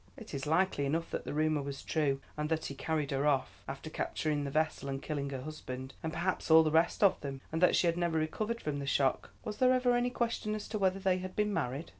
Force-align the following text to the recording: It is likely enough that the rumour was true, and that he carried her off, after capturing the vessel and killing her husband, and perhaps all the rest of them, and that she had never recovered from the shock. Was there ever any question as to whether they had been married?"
It 0.17 0.33
is 0.33 0.47
likely 0.47 0.87
enough 0.87 1.11
that 1.11 1.25
the 1.25 1.33
rumour 1.35 1.61
was 1.61 1.83
true, 1.83 2.21
and 2.35 2.49
that 2.49 2.65
he 2.65 2.73
carried 2.73 3.11
her 3.11 3.27
off, 3.27 3.61
after 3.67 3.87
capturing 3.91 4.45
the 4.45 4.49
vessel 4.49 4.89
and 4.89 4.99
killing 4.99 5.29
her 5.29 5.43
husband, 5.43 5.93
and 6.01 6.11
perhaps 6.11 6.49
all 6.49 6.63
the 6.63 6.71
rest 6.71 7.03
of 7.03 7.21
them, 7.21 7.39
and 7.51 7.61
that 7.61 7.75
she 7.75 7.85
had 7.85 7.97
never 7.97 8.17
recovered 8.17 8.61
from 8.61 8.79
the 8.79 8.87
shock. 8.87 9.29
Was 9.45 9.57
there 9.57 9.73
ever 9.73 9.93
any 9.95 10.09
question 10.09 10.55
as 10.55 10.67
to 10.69 10.79
whether 10.79 10.97
they 10.99 11.19
had 11.19 11.35
been 11.35 11.53
married?" 11.53 11.89